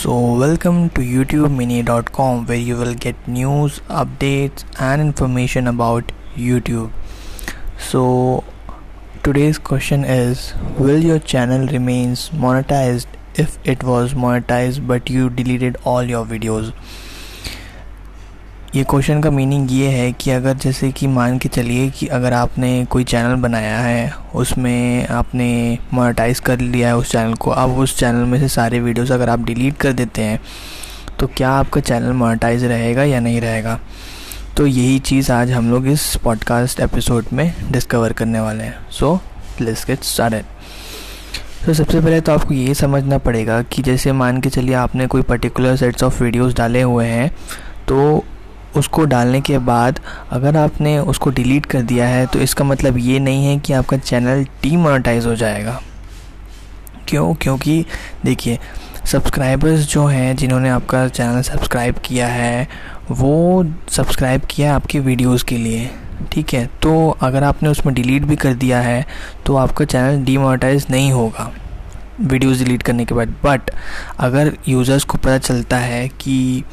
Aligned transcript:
So, 0.00 0.12
welcome 0.34 0.88
to 0.90 1.02
YouTubeMini.com 1.02 2.46
where 2.46 2.56
you 2.56 2.76
will 2.78 2.94
get 2.94 3.16
news, 3.28 3.80
updates, 3.90 4.64
and 4.78 5.02
information 5.02 5.66
about 5.66 6.12
YouTube. 6.34 6.90
So, 7.78 8.42
today's 9.22 9.58
question 9.58 10.04
is 10.04 10.54
Will 10.78 11.04
your 11.04 11.18
channel 11.18 11.66
remains 11.66 12.30
monetized 12.30 13.08
if 13.34 13.58
it 13.62 13.82
was 13.82 14.14
monetized 14.14 14.86
but 14.86 15.10
you 15.10 15.28
deleted 15.28 15.76
all 15.84 16.02
your 16.02 16.24
videos? 16.24 16.72
ये 18.74 18.82
question 18.90 19.20
का 19.20 19.30
meaning 19.30 19.72
ये 19.72 19.88
है 19.90 20.10
कि 20.12 20.30
अगर 20.30 20.54
जैसे 20.54 20.90
कि 20.92 21.06
मान 21.06 21.38
के 21.38 21.48
चलिए 21.48 21.88
कि 21.90 22.06
अगर 22.06 22.32
आपने 22.32 22.84
कोई 22.90 23.04
चैनल 23.04 23.34
बनाया 23.34 23.78
है, 23.78 24.12
उसमें 24.34 25.06
आपने 25.08 25.78
मोनेटाइज 25.94 26.40
कर 26.40 26.60
लिया 26.60 26.88
है 26.88 26.96
उस 26.96 27.10
चैनल 27.12 27.34
को, 27.34 27.50
अब 27.50 27.78
उस 27.78 27.98
चैनल 27.98 28.26
में 28.26 28.38
से 28.40 28.48
सारे 28.48 28.80
वीडियोस 28.80 29.10
अगर 29.12 29.28
आप 29.28 29.44
डिलीट 29.44 29.76
कर 29.76 29.92
देते 29.92 30.22
हैं 30.22 30.40
तो 31.18 31.26
क्या 31.26 31.50
आपका 31.50 31.80
चैनल 31.80 32.12
मोनेटाइज 32.12 32.64
रहेगा 32.64 33.04
या 33.04 33.20
नहीं 33.20 33.40
रहेगा? 33.40 33.78
तो 34.56 34.66
यही 34.66 34.98
चीज़ 34.98 35.32
आज 35.32 35.50
हम 35.50 35.70
लोग 35.70 35.86
इस 35.86 36.16
पॉडकास्ट 36.16 36.80
एपिसोड 36.80 37.26
में 37.32 37.52
डिस्कवर 37.70 38.12
करने 38.12 38.40
वाले 38.40 38.64
हैं। 38.64 38.90
सो 38.90 39.18
लेट्स 39.60 39.86
गेट 39.86 40.04
स्टार्टेड 40.04 40.44
तो 41.66 41.74
सबसे 41.74 42.00
पहले 42.00 42.20
तो 42.20 42.32
आपको 42.32 42.54
ये 42.54 42.74
समझना 42.74 43.18
पड़ेगा 43.18 43.62
कि 43.62 43.82
जैसे 43.82 44.12
मान 44.12 44.40
के 44.40 44.50
चलिए 44.50 44.74
आपने 44.74 45.06
कोई 45.06 45.22
पर्टिकुलर 45.22 45.76
सेट्स 45.76 46.02
ऑफ़ 46.02 46.22
वीडियोस 46.22 46.54
डाले 46.54 46.82
हुए 46.82 47.06
हैं 47.06 47.30
तो 47.88 48.24
उसको 48.76 49.04
डालने 49.04 49.40
के 49.40 49.58
बाद 49.58 50.00
अगर 50.30 50.56
आपने 50.56 50.98
उसको 50.98 51.30
डिलीट 51.30 51.66
कर 51.66 51.82
दिया 51.82 52.06
है 52.08 52.26
तो 52.26 52.38
इसका 52.38 52.64
मतलब 52.64 52.98
ये 52.98 53.18
नहीं 53.18 53.46
है 53.46 53.58
कि 53.58 53.72
आपका 53.72 53.96
चैनल 53.96 54.44
डीमोनेटाइज 54.62 55.26
हो 55.26 55.34
जाएगा। 55.36 55.80
क्यों? 57.08 57.34
क्योंकि 57.34 57.84
देखिए 58.24 58.58
सब्सक्राइबर्स 59.06 59.86
जो 59.92 60.06
हैं 60.06 60.34
जिन्होंने 60.36 60.68
आपका 60.68 61.06
चैनल 61.08 61.42
सब्सक्राइब 61.42 61.98
किया 61.98 62.26
है 62.26 62.68
वो 63.10 63.64
सब्सक्राइब 63.90 64.42
किया 64.50 64.68
है 64.68 64.74
आपके 64.74 65.00
वीडियोस 65.00 65.42
के 65.42 65.56
लिए 65.56 65.90
ठीक 66.32 66.52
है? 66.54 66.66
तो 66.82 67.08
अगर 67.22 67.44
आपने 67.44 67.68
उसमें 67.68 67.94
डिलीट 67.94 68.22
भी 68.22 68.36
कर 68.36 68.54
दिया 68.54 68.80
है 68.80 69.04
तो 69.46 69.56
आपका 69.56 69.84
चैनल 69.84 70.24
डीमोनेटाइज 70.24 70.86
नहीं 70.90 71.12
होगा 71.12 71.50
वीडियोस 72.20 72.58
डिलीट 72.58 72.82
करने 72.82 73.04
के 73.04 73.14
बाद। 73.14 73.34
बट 73.44 73.70
अगर 74.18 74.52
यूज़र्स 74.68 75.04
को 75.04 75.18
पता 75.18 75.38
चलता 75.38 75.76
है 75.78 76.06
कि 76.20 76.64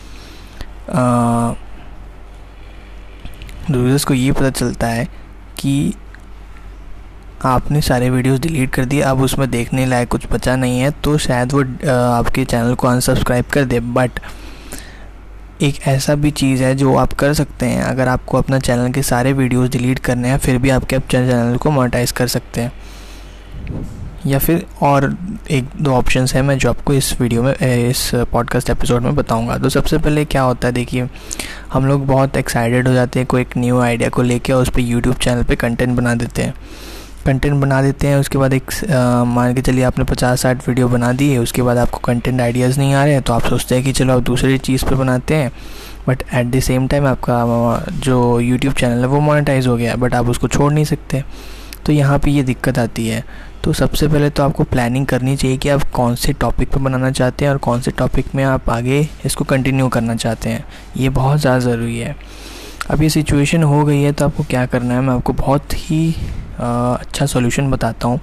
आ, 0.89 1.53
यूज़र्स 3.71 4.03
को 4.05 4.13
ये 4.13 4.31
पता 4.31 4.49
चलता 4.49 4.87
है 4.87 5.05
कि 5.59 5.93
आपने 7.45 7.81
सारे 7.81 8.09
वीडियोस 8.09 8.39
डिलीट 8.39 8.73
कर 8.73 8.85
दिए, 8.85 9.01
अब 9.01 9.21
उसमें 9.21 9.49
देखने 9.51 9.85
लायक 9.85 10.07
कुछ 10.07 10.25
बचा 10.31 10.55
नहीं 10.55 10.79
है 10.79 10.91
तो 11.03 11.17
शायद 11.17 11.53
वो 11.53 11.61
आपके 11.91 12.45
चैनल 12.45 12.75
को 12.75 12.87
अनसब्सक्राइब 12.87 13.45
कर 13.45 13.65
दे। 13.65 13.79
बट 13.79 14.19
एक 15.61 15.79
ऐसा 15.87 16.15
भी 16.15 16.31
चीज़ 16.31 16.63
है 16.63 16.73
जो 16.75 16.95
आप 16.95 17.13
कर 17.13 17.33
सकते 17.33 17.65
हैं, 17.65 17.81
अगर 17.83 18.07
आपको 18.07 18.37
अपना 18.37 18.59
चैनल 18.59 18.91
के 18.93 19.01
सारे 19.03 19.33
वीडियोस 19.33 19.69
डिलीट 19.69 19.99
करने 19.99 20.29
हैं, 20.29 20.37
फिर 20.37 20.57
भी 20.57 20.69
आपके 20.69 20.95
आप 20.95 21.07
चैनल 21.11 21.57
को 21.57 21.71
मोनेटाइज 21.71 22.11
कर 22.11 22.27
सकते 22.27 22.61
हैं। 22.61 22.71
या 24.25 24.39
फिर 24.39 24.65
और 24.81 25.15
एक 25.51 25.69
दो 25.81 25.91
ऑप्शंस 25.93 26.33
हैं, 26.35 26.41
मैं 26.41 26.57
जो 26.57 26.69
आपको 26.69 26.93
इस 26.93 27.19
वीडियो 27.21 27.43
में 27.43 27.53
इस 27.53 28.09
पॉडकास्ट 28.31 28.69
एपिसोड 28.69 29.01
में 29.01 29.15
बताऊँगा। 29.15 29.57
तो 29.57 29.69
सबसे 29.69 29.97
पहले 29.97 30.25
क्या 30.25 30.41
होता 30.41 30.67
है, 30.67 30.73
देखिए 30.73 31.07
हम 31.73 31.85
लोग 31.85 32.05
बहुत 32.07 32.37
एक्साइटेड 32.37 32.87
हो 32.87 32.93
जाते 32.93 33.19
हैं, 33.19 33.27
कोई 33.27 33.41
एक 33.41 33.57
न्यू 33.57 33.79
आइडिया 33.79 34.09
को 34.09 34.21
लेके 34.21 34.53
और 34.53 34.61
उस 34.61 34.69
पर 34.69 34.79
यूट्यूब 34.81 35.15
चैनल 35.15 35.43
पे 35.43 35.55
कंटेंट 35.55 35.95
बना 35.97 36.13
देते 36.15 36.41
हैं। 36.41 36.53
कंटेंट 37.25 37.59
बना 37.61 37.81
देते 37.81 38.07
हैं, 38.07 38.17
उसके 38.17 38.37
बाद 38.37 38.53
एक 38.53 38.71
मान 39.27 39.53
के 39.53 39.61
चलिए 39.61 39.83
आपने 39.83 40.03
पचास 40.05 40.41
साठ 40.41 40.67
वीडियो 40.67 40.87
बना 40.87 41.11
दी 41.13 41.29
है, 41.31 41.39
उसके 41.39 41.61
बाद 41.61 41.77
आपको 41.77 41.97
कंटेंट 42.05 42.41
आइडियाज़ 42.41 42.79
नहीं 42.79 42.93
आ 42.93 43.03
रहे 43.03 43.13
हैं 43.13 43.21
तो 43.21 43.33
आप 43.33 43.45
सोचते 43.45 43.75
हैं 43.75 43.83
कि 43.83 43.91
चलो 43.93 44.13
आप 44.13 44.23
दूसरी 44.23 44.57
चीज़ 44.59 44.85
पे 44.85 44.95
बनाते 44.95 45.35
हैं 45.35 45.51
but 46.07 46.23
at 46.33 46.47
the 46.47 46.59
same 46.59 46.87
time 46.87 47.07
आपका, 47.07 47.85
जो 47.93 48.39
यूट्यूब 48.39 48.73
चैनल 48.73 48.99
है 48.99 49.07
वो 49.07 49.19
मोनेटाइज 49.21 49.67
हो 49.67 49.75
गया 49.77 49.95
बट 49.95 50.13
आप 50.15 50.29
उसको 50.29 50.47
छोड़ 50.47 50.71
नहीं 50.73 50.85
सकते। 50.85 51.23
तो 51.87 51.93
यहाँ 51.93 52.17
पे 52.19 52.31
ये 52.31 52.43
दिक्कत 52.43 52.79
आती 52.79 53.07
है। 53.07 53.23
तो 53.63 53.73
सबसे 53.73 54.07
पहले 54.07 54.29
तो 54.29 54.43
आपको 54.43 54.63
प्लानिंग 54.63 55.05
करनी 55.07 55.35
चाहिए 55.37 55.57
कि 55.57 55.69
आप 55.69 55.83
कौन 55.91 56.15
से 56.15 56.33
टॉपिक 56.33 56.69
पर 56.71 56.79
बनाना 56.79 57.11
चाहते 57.11 57.45
हैं 57.45 57.51
और 57.51 57.57
कौन 57.57 57.81
से 57.81 57.91
टॉपिक 57.91 58.33
में 58.35 58.43
आप 58.43 58.69
आगे 58.69 58.99
इसको 59.25 59.43
कंटिन्यू 59.45 59.87
करना 59.89 60.15
चाहते 60.15 60.49
हैं। 60.49 60.65
ये 60.97 61.09
बहुत 61.09 61.39
ज़्यादा 61.39 61.59
ज़रूरी 61.59 61.97
है। 61.99 62.15
अब 62.91 63.01
ये 63.01 63.09
सिचुएशन 63.09 63.63
हो 63.63 63.83
गई 63.85 64.01
है 64.01 64.11
तो 64.11 64.25
आपको 64.25 64.43
क्या 64.43 64.65
करना 64.65 64.93
है? 64.93 65.01
मैं 65.01 65.13
आपको 65.13 65.33
बहुत 65.33 65.73
ही 65.75 66.15
आ, 66.59 66.93
अच्छा 66.93 67.25
सॉल्यूशन 67.25 67.71
बताता 67.71 68.07
हूँ 68.07 68.19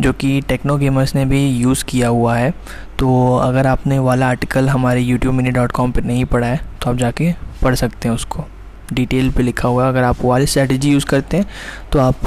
जो 0.00 0.12
कि 0.12 0.40
टेक्नो 0.40 0.76
गेमर्स 0.78 1.14
ने 1.14 1.24
भी 1.24 1.46
यूज़ 1.48 1.84
किया 1.84 2.08
हुआ 2.08 2.36
है। 2.36 2.50
तो 2.98 3.36
अगर 3.36 3.66
आपने 3.66 3.98
वाला 4.00 4.28
आर्टिकल 4.28 4.68
हमारे 4.68 5.00
यूट्यूब 5.00 5.34
मिनी 5.34 5.50
डॉट 5.50 5.72
कॉम 5.72 5.92
पर 5.92 6.04
नहीं 6.04 6.24
पढ़ा 6.24 6.46
है 6.46 6.60
तो 6.82 6.90
आप 6.90 6.96
जाके 6.96 7.32
पढ़ 7.62 7.74
सकते 7.74 8.08
हैं 8.08 8.14
उसको। 8.14 8.44
डिटेल 8.92 9.30
पे 9.30 9.42
लिखा 9.42 9.68
हुआ 9.68 9.84
है। 9.84 9.90
अगर 9.90 10.04
आप 10.04 10.16
वो 10.20 10.30
वाली 10.30 10.46
स्ट्रेटजी 10.46 10.90
यूज़ 10.90 11.06
करते 11.06 11.36
हैं 11.36 11.46
तो 11.92 11.98
आप 12.00 12.26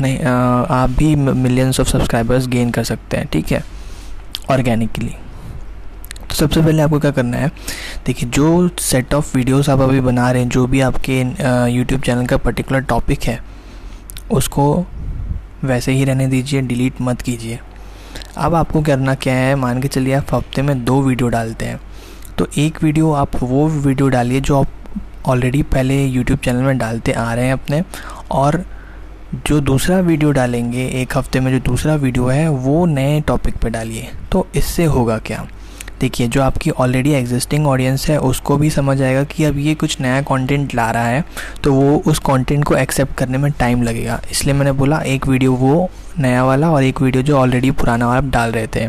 नहीं 0.00 0.18
आप 0.18 0.90
भी 0.90 1.14
मिलियंस 1.16 1.80
ऑफ़ 1.80 1.88
सब्सक्राइबर्स 1.88 2.46
गेन 2.48 2.70
कर 2.70 2.84
सकते 2.84 3.16
हैं, 3.16 3.26
ठीक 3.26 3.52
है? 3.52 3.62
ऑर्गेनिकली 4.50 5.14
तो 6.20 6.34
सबसे 6.36 6.60
पहले 6.62 6.82
आपको 6.82 6.98
क्या 7.00 7.10
करना 7.10 7.36
है, 7.36 7.50
देखिए, 8.06 8.28
जो 8.28 8.68
सेट 8.80 9.14
ऑफ़ 9.14 9.36
वीडियोस 9.36 9.68
आप 9.70 9.80
अभी 9.80 10.00
बना 10.00 10.30
रहे 10.30 10.42
हैं, 10.42 10.48
जो 10.48 10.66
भी 10.66 10.80
आपके 10.80 11.20
यूट्यूब 11.70 12.00
चैनल 12.00 12.26
का 12.26 12.36
पर्टिकुलर 12.38 12.80
टॉपिक 12.82 13.22
है, 13.22 13.38
उसको 14.32 14.84
वैसे 15.64 15.92
ही 15.92 16.04
रहने 16.04 16.26
दीजिए 16.26 16.62
डिलीट 16.62 17.00
मत 17.00 17.22
कीजिए। 17.22 17.58
अब 18.36 18.54
आपको 18.54 18.82
करना 18.82 19.14
क्या 19.16 19.34
है, 19.34 19.54
मान 19.54 19.80
के 19.82 19.88
चलिए 19.88 20.14
आप 20.14 20.34
हफ़्ते 20.34 20.62
में 20.62 20.84
दो 20.84 21.00
वीडियो 21.02 21.28
डालते 21.28 21.64
हैं। 21.64 21.80
तो 22.38 22.46
एक 22.58 22.82
वीडियो 22.82 23.12
आप 23.12 23.42
वो 23.42 23.66
वीडियो 23.68 24.08
डालिए, 24.08 24.40
जो 24.40 24.60
आप 24.60 24.68
ऑलरेडी 25.26 25.62
पहले 25.64 26.04
यूट्यूब 26.04 26.38
चैनल 26.38 26.62
में 26.62 26.78
डालते 26.78 27.12
आ 27.12 27.32
रहे 27.34 27.46
हैं 27.46 27.52
अपने। 27.52 27.82
और 28.30 28.64
जो 29.46 29.60
दूसरा 29.62 29.98
वीडियो 29.98 30.30
डालेंगे, 30.32 30.86
एक 30.92 31.16
हफ़्ते 31.16 31.40
में 31.40 31.50
जो 31.52 31.58
दूसरा 31.64 31.94
वीडियो 31.94 32.26
है, 32.26 32.48
वो 32.48 32.84
नए 32.86 33.20
टॉपिक 33.20 33.56
पे 33.56 33.70
डालिए। 33.70 34.08
तो 34.32 34.46
इससे 34.56 34.84
होगा 34.86 35.18
क्या? 35.18 35.46
देखिए, 36.00 36.26
जो 36.28 36.42
आपकी 36.42 36.70
ऑलरेडी 36.70 37.12
एग्जिस्टिंग 37.12 37.66
ऑडियंस 37.66 38.08
है, 38.08 38.18
उसको 38.20 38.56
भी 38.56 38.70
समझ 38.70 39.00
आएगा 39.02 39.22
कि 39.24 39.44
अब 39.44 39.58
ये 39.58 39.74
कुछ 39.74 40.00
नया 40.00 40.20
कंटेंट 40.22 40.74
ला 40.74 40.90
रहा 40.90 41.06
है 41.06 41.24
तो 41.62 41.72
वो 41.72 41.96
उस 42.06 42.18
कंटेंट 42.18 42.64
को 42.64 42.74
एक्सेप्ट 42.76 43.14
करने 43.14 43.38
में 43.38 43.50
टाइम 43.52 43.82
लगेगा। 43.82 44.20
इसलिए 44.30 44.54
मैंने 44.54 44.72
बोला, 44.72 44.98
एक 44.98 45.26
वीडियो 45.26 45.52
वो 45.52 45.90
नया 46.18 46.44
वाला 46.44 46.70
और 46.70 46.84
एक 46.84 47.00
वीडियो 47.02 47.22
जो 47.22 47.36
ऑलरेडी 47.38 47.70
पुराना 47.70 48.06
वाला 48.06 48.18
आप 48.18 48.30
डाल 48.32 48.52
रहे 48.52 48.66
थे। 48.66 48.88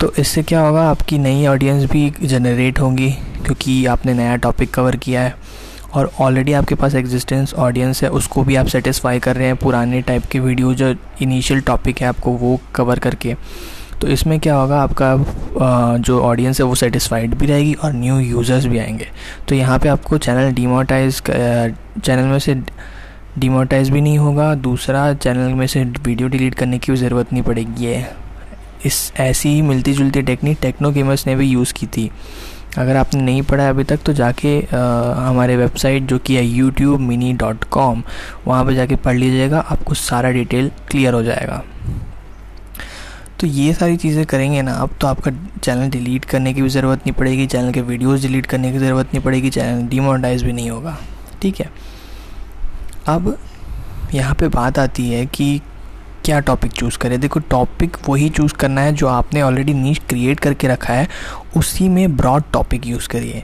तो 0.00 0.12
इससे 0.18 0.42
क्या 0.42 0.60
होगा, 0.60 0.88
आपकी 0.90 1.18
नई 1.18 1.46
ऑडियंस 1.46 1.90
भी 1.90 2.12
जनरेट 2.22 2.80
होंगी। 2.80 3.14
क्योंकि 3.46 3.84
आपने 3.86 4.14
नया 4.14 4.36
टॉपिक 4.38 4.72
कवर 4.74 4.96
किया 4.98 5.22
है 5.22 5.34
और 5.94 6.10
ऑलरेडी 6.20 6.52
आपके 6.52 6.74
पास 6.74 6.94
एग्जिस्टेंस 6.94 7.54
ऑडियंस 7.54 8.02
है, 8.02 8.08
उसको 8.10 8.42
भी 8.44 8.56
आप 8.56 8.66
सेटिस्फाई 8.66 9.18
कर 9.18 9.36
रहे 9.36 9.46
हैं 9.46 9.56
पुराने 9.56 10.00
टाइप 10.02 10.24
के 10.32 10.40
वीडियो 10.40 10.74
जो 10.74 10.94
इनिशियल 11.22 11.60
टॉपिक 11.62 12.00
है 12.00 12.08
आपको 12.08 12.30
वो 12.32 12.58
कवर 12.74 12.98
करके। 12.98 13.34
तो 14.00 14.08
इसमें 14.08 14.38
क्या 14.40 14.54
होगा, 14.54 14.80
आपका 14.82 15.96
जो 15.98 16.20
ऑडियंस 16.20 16.60
है 16.60 16.66
वो 16.66 16.74
सेटिस्फाइड 16.74 17.34
भी 17.34 17.46
रहेगी 17.46 17.72
और 17.74 17.92
न्यू 17.92 18.18
यूज़र्स 18.18 18.66
भी 18.66 18.78
आएँगे। 18.78 19.06
तो 19.48 19.54
यहाँ 19.54 19.78
पे 19.78 19.88
आपको 19.88 20.18
चैनल 20.18 20.52
डीमोटाइज 20.52 21.22
चैनल 21.22 22.24
में 22.24 22.38
से 22.38 22.54
डीमोटाइज 23.38 23.90
भी 23.90 24.00
नहीं 24.00 24.18
होगा, 24.18 24.54
दूसरा 24.56 25.12
चैनल 25.14 25.54
में 25.54 25.66
से 25.66 25.84
वीडियो 25.84 26.28
डिलीट 26.28 26.54
करने 26.54 26.78
की 26.78 26.92
भी 26.92 26.98
ज़रूरत 26.98 27.32
नहीं 27.32 27.42
पड़ेगी। 27.42 27.84
ये 27.84 28.04
इस, 28.86 29.12
ऐसी 29.16 29.48
ही 29.48 29.62
मिलती 29.62 29.92
जुलती 29.92 30.22
टेक्निक 30.22 30.58
टेक्नो 30.62 30.90
गेमर्स 30.90 31.26
ने 31.26 31.34
भी 31.36 31.46
यूज़ 31.46 31.72
की 31.74 31.86
थी। 31.86 32.10
अगर 32.78 32.96
आपने 32.96 33.22
नहीं 33.22 33.42
पढ़ा 33.42 33.68
अभी 33.68 33.84
तक 33.84 34.00
तो 34.06 34.12
जाके 34.12 34.60
आ, 34.62 35.28
हमारे 35.28 35.56
वेबसाइट 35.56 36.02
जो 36.02 36.18
कि 36.18 36.36
है 36.36 36.44
यूट्यूब 36.44 37.00
मिनी 37.00 37.32
डॉट 37.34 37.64
कॉम 37.70 38.02
वहाँ 38.46 38.64
पर 38.64 38.74
जाके 38.74 38.96
पढ़ 38.96 39.16
लीजिएगा 39.16 39.60
आपको 39.60 39.94
सारा 39.94 40.30
डिटेल 40.30 40.70
क्लियर 40.90 41.14
हो 41.14 41.22
जाएगा। 41.22 41.62
तो 43.40 43.46
ये 43.46 43.72
सारी 43.74 43.96
चीज़ें 43.96 44.24
करेंगे 44.26 44.62
ना 44.62 44.72
अब 44.72 44.90
तो 45.00 45.06
आपका 45.06 45.30
चैनल 45.62 45.90
डिलीट 45.90 46.24
करने 46.24 46.52
की 46.54 46.62
भी 46.62 46.68
ज़रूरत 46.68 46.98
नहीं 46.98 47.12
पड़ेगी 47.12 47.46
चैनल 47.46 47.72
के 47.72 47.80
वीडियोस 47.82 48.22
डिलीट 48.22 48.46
करने 48.46 48.72
की 48.72 48.78
ज़रूरत 48.78 49.14
नहीं 49.14 49.22
पड़ेगी 49.24 49.50
चैनल 49.50 49.86
डिमोनेटाइज 49.88 50.42
भी 50.42 50.52
नहीं 50.52 50.70
होगा। 50.70 50.96
ठीक 51.42 51.60
है। 51.60 51.70
अब 53.08 53.36
यहाँ 54.14 54.34
पे 54.34 54.48
बात 54.48 54.78
आती 54.78 55.08
है 55.10 55.24
कि 55.26 55.60
क्या 56.26 56.38
टॉपिक 56.42 56.72
चूज़ 56.72 56.98
करें? 56.98 57.18
देखो 57.20 57.40
टॉपिक 57.40 57.96
वही 58.08 58.28
चूज़ 58.30 58.54
करना 58.54 58.80
है 58.80 58.92
जो 58.94 59.06
आपने 59.08 59.42
ऑलरेडी 59.42 59.74
नीच 59.74 59.98
क्रिएट 60.08 60.40
करके 60.40 60.68
रखा 60.68 60.94
है, 60.94 61.08
उसी 61.56 61.88
में 61.88 62.16
ब्रॉड 62.16 62.44
टॉपिक 62.52 62.86
यूज़ 62.86 63.08
करिए। 63.08 63.42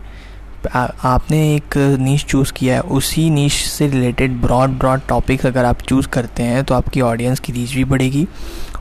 आपने 0.67 1.39
एक 1.55 1.77
नीच 2.01 2.25
चूज़ 2.25 2.53
किया 2.53 2.75
है, 2.75 2.81
उसी 2.81 3.29
नीच 3.31 3.53
से 3.53 3.87
रिलेटेड 3.89 4.41
ब्रॉड 4.43 4.79
ब्रॉड 4.79 5.01
टॉपिक 5.09 5.47
अगर 5.47 5.65
आप 5.65 5.83
चूज़ 5.83 6.09
करते 6.09 6.43
हैं 6.43 6.65
तो 6.65 6.75
आपकी 6.75 7.01
ऑडियंस 7.03 7.41
की 7.41 7.53
रीच 7.53 7.75
भी 7.75 7.85
बढ़ेगी 7.87 8.27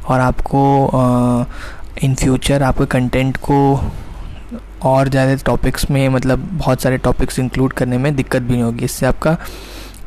और 0.06 0.20
आपको 0.20 1.46
इन 2.04 2.16
फ्यूचर 2.16 2.64
आपके 2.64 2.86
कंटेंट 2.92 3.38
को 3.40 3.58
और 4.84 5.10
ज़्यादा 5.10 5.36
टॉपिक्स 5.46 5.90
में 5.92 6.08
मतलब 6.10 6.48
बहुत 6.54 6.82
सारे 6.82 6.98
टॉपिक्स 7.00 7.40
इंक्लूड 7.40 7.74
करने 7.74 7.98
में 7.98 8.16
दिक्कत 8.16 8.42
भी 8.42 8.54
नहीं 8.54 8.64
होगी। 8.64 8.86
इससे 8.86 9.06
आपका 9.06 9.38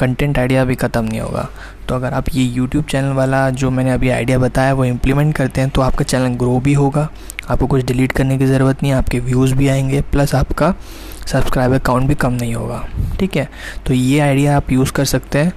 कंटेंट 0.00 0.38
आइडिया 0.38 0.64
भी 0.64 0.74
ख़त्म 0.74 1.04
नहीं 1.04 1.20
होगा। 1.20 1.48
तो 1.88 1.94
अगर 1.94 2.12
आप 2.12 2.24
ये 2.34 2.44
यूट्यूब 2.44 2.84
चैनल 2.84 3.12
वाला 3.12 3.48
जो 3.50 3.70
मैंने 3.70 3.90
अभी 3.90 4.08
आइडिया 4.08 4.38
बताया 4.38 4.74
वो 4.74 4.84
इम्प्लीमेंट 4.84 5.34
करते 5.36 5.60
हैं 5.60 5.70
तो 5.70 5.80
आपका 5.80 6.04
चैनल 6.04 6.34
ग्रो 6.34 6.58
भी 6.60 6.72
होगा। 6.72 7.08
आपको 7.50 7.66
कुछ 7.66 7.84
डिलीट 7.84 8.12
करने 8.12 8.38
की 8.38 8.46
ज़रूरत 8.46 8.82
नहीं 8.82 8.92
है 8.92 8.98
आपके 8.98 9.20
व्यूज़ 9.20 9.54
भी 9.54 9.68
आएँगे 9.68 10.00
प्लस 10.02 10.34
आपका 10.34 10.74
सब्सक्राइबर 11.26 11.78
काउंट 11.78 12.08
भी 12.08 12.14
कम 12.14 12.32
नहीं 12.32 12.54
होगा। 12.54 12.84
ठीक 13.20 13.36
है? 13.36 13.48
तो 13.86 13.94
ये 13.94 14.20
आइडिया 14.20 14.56
आप 14.56 14.72
यूज़ 14.72 14.92
कर 14.92 15.04
सकते 15.04 15.38
हैं। 15.38 15.52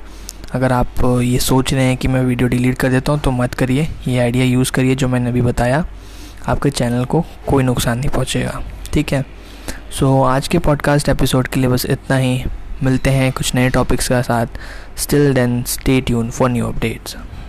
अगर 0.54 0.72
आप 0.72 1.04
ये 1.24 1.40
सोच 1.40 1.74
रहे 1.74 1.84
हैं 1.84 1.98
कि 1.98 2.08
मैं 2.08 2.22
वीडियो 2.24 2.50
डिलीट 2.50 2.78
कर 2.78 2.90
देता 2.90 3.12
हूँ 3.12 3.20
तो 3.20 3.32
मत 3.32 3.54
करिए। 3.54 3.88
ये 4.08 4.20
आइडिया 4.20 4.46
यूज़ 4.46 4.72
करिए 4.72 4.96
जो 4.96 5.08
मैंने 5.08 5.30
अभी 5.30 5.42
बताया। 5.42 5.86
आपके 6.48 6.70
चैनल 6.70 7.06
को 7.06 7.26
कोई 7.48 7.64
नुकसान 7.64 8.00
नहीं 8.00 8.10
पहुँचेगा। 8.10 8.62
ठीक 8.94 9.14
है? 9.14 9.26
सो 10.00 10.06
so, 10.06 10.30
आज 10.30 10.48
के 10.48 10.60
पॉडकास्ट 10.60 11.10
एपिसोड 11.10 11.48
के 11.48 11.60
लिए 11.60 11.70
बस 11.70 11.86
इतना 11.86 12.18
ही। 12.18 12.44
मिलते 12.84 13.10
हैं 13.10 13.32
कुछ 13.32 13.56
नए 13.56 13.70
टॉपिक्स 13.70 14.08
के 14.08 14.22
साथ. 14.24 14.48
Still 14.98 15.34
then 15.34 15.64
stay 15.64 16.02
tune 16.02 16.30
for 16.30 16.50
new 16.50 16.68
updates 16.68 17.16